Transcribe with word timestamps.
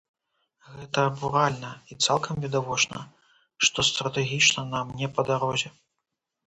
Гэта 0.77 1.03
абуральна, 1.09 1.69
і 1.93 1.97
цалкам 2.05 2.35
відавочна, 2.47 2.97
што 3.69 3.79
стратэгічна 3.93 4.61
нам 4.75 4.87
не 5.03 5.07
па 5.19 5.29
дарозе. 5.31 5.69